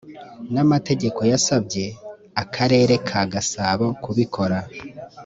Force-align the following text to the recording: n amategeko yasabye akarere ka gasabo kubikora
n 0.53 0.55
amategeko 0.65 1.19
yasabye 1.31 1.85
akarere 2.43 2.93
ka 3.07 3.21
gasabo 3.33 3.85
kubikora 4.03 4.57